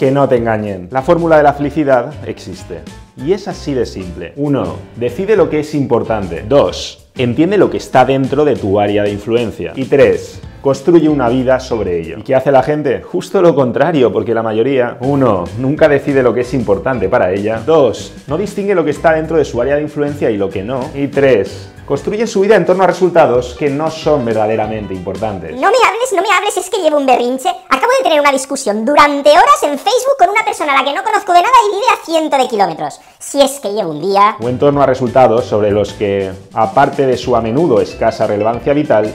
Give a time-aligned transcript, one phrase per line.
[0.00, 0.88] Que no te engañen.
[0.90, 2.80] La fórmula de la felicidad existe.
[3.18, 4.32] Y es así de simple.
[4.34, 4.76] 1.
[4.96, 6.42] Decide lo que es importante.
[6.48, 7.08] 2.
[7.18, 9.74] Entiende lo que está dentro de tu área de influencia.
[9.76, 12.18] Y 3 construye una vida sobre ello.
[12.18, 13.02] ¿Y qué hace la gente?
[13.02, 17.62] Justo lo contrario, porque la mayoría, uno, nunca decide lo que es importante para ella,
[17.64, 20.62] dos, no distingue lo que está dentro de su área de influencia y lo que
[20.62, 25.58] no, y tres, construye su vida en torno a resultados que no son verdaderamente importantes.
[25.58, 25.70] No
[26.14, 27.48] no me hables, es que llevo un berrinche.
[27.68, 30.94] Acabo de tener una discusión durante horas en Facebook con una persona a la que
[30.96, 33.00] no conozco de nada y vive a cientos de kilómetros.
[33.18, 34.36] Si es que llevo un día...
[34.40, 38.72] O en torno a resultados sobre los que, aparte de su a menudo escasa relevancia
[38.72, 39.12] vital,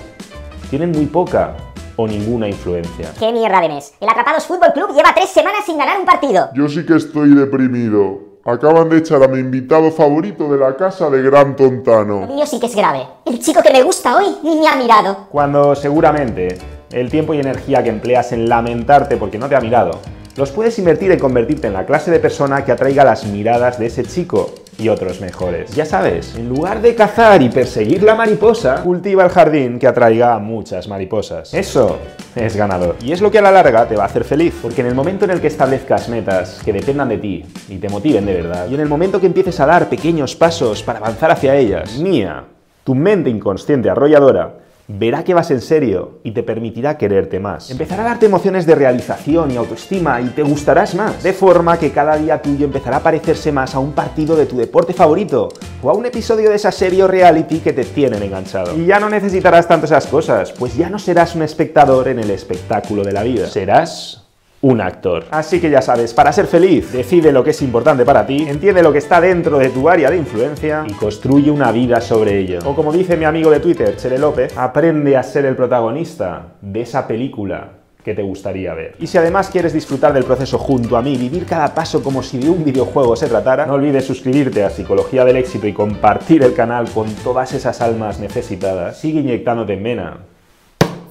[0.70, 1.56] tienen muy poca
[1.98, 3.12] o ninguna influencia.
[3.20, 3.94] ¡Qué mierda de mes!
[4.00, 6.50] El Atrapados Fútbol Club lleva tres semanas sin ganar un partido.
[6.54, 8.36] Yo sí que estoy deprimido.
[8.48, 12.28] Acaban de echar a mi invitado favorito de la casa de Gran Tontano.
[12.30, 13.08] El sí que es grave.
[13.26, 15.28] El chico que me gusta hoy ni me ha mirado.
[15.32, 16.56] Cuando seguramente
[16.92, 20.00] el tiempo y energía que empleas en lamentarte porque no te ha mirado,
[20.38, 23.86] los puedes invertir en convertirte en la clase de persona que atraiga las miradas de
[23.86, 25.72] ese chico y otros mejores.
[25.72, 30.34] Ya sabes, en lugar de cazar y perseguir la mariposa, cultiva el jardín que atraiga
[30.34, 31.54] a muchas mariposas.
[31.54, 32.00] Eso
[32.36, 32.98] es ganador.
[33.02, 34.96] Y es lo que a la larga te va a hacer feliz, porque en el
[34.96, 38.68] momento en el que establezcas metas que dependan de ti y te motiven de verdad,
[38.70, 42.44] y en el momento que empieces a dar pequeños pasos para avanzar hacia ellas, mía,
[42.84, 44.56] tu mente inconsciente arrolladora,
[44.88, 47.72] verá que vas en serio y te permitirá quererte más.
[47.72, 51.24] Empezará a darte emociones de realización y autoestima y te gustarás más.
[51.24, 54.58] De forma que cada día tuyo empezará a parecerse más a un partido de tu
[54.58, 55.50] deporte favorito
[55.82, 58.78] o a un episodio de esa serie o reality que te tienen enganchado.
[58.78, 62.30] Y ya no necesitarás tanto esas cosas, pues ya no serás un espectador en el
[62.32, 63.48] espectáculo de la vida.
[63.48, 64.25] Serás
[64.62, 65.26] un actor.
[65.32, 68.82] Así que ya sabes, para ser feliz, decide lo que es importante para ti, entiende
[68.82, 72.60] lo que está dentro de tu área de influencia y construye una vida sobre ello.
[72.66, 76.82] O como dice mi amigo de Twitter, Chele López, aprende a ser el protagonista de
[76.82, 77.70] esa película
[78.04, 78.96] que te gustaría ver.
[79.00, 82.38] Y si además quieres disfrutar del proceso junto a mí, vivir cada paso como si
[82.38, 86.54] de un videojuego se tratara, no olvides suscribirte a Psicología del Éxito y compartir el
[86.54, 89.00] canal con todas esas almas necesitadas.
[89.00, 90.18] Sigue inyectándote en Mena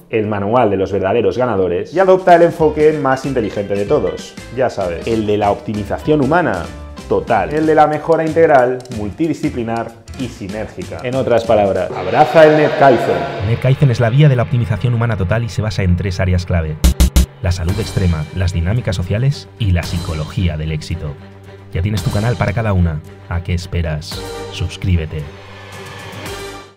[0.09, 4.69] el manual de los verdaderos ganadores y adopta el enfoque más inteligente de todos, ya
[4.69, 6.63] sabes, el de la optimización humana
[7.09, 10.99] total, el de la mejora integral, multidisciplinar y sinérgica.
[11.03, 13.17] En otras palabras, abraza el NetKaizen.
[13.49, 16.45] NetKaizen es la vía de la optimización humana total y se basa en tres áreas
[16.45, 16.77] clave.
[17.41, 21.13] La salud extrema, las dinámicas sociales y la psicología del éxito.
[21.73, 23.01] Ya tienes tu canal para cada una.
[23.29, 24.21] ¿A qué esperas?
[24.51, 25.44] Suscríbete.